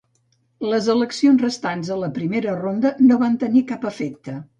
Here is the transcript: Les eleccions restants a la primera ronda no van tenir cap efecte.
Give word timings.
Les 0.69 0.87
eleccions 0.93 1.43
restants 1.45 1.91
a 1.95 1.97
la 2.03 2.09
primera 2.15 2.55
ronda 2.61 2.93
no 3.11 3.19
van 3.25 3.37
tenir 3.45 3.63
cap 3.75 3.87
efecte. 3.91 4.35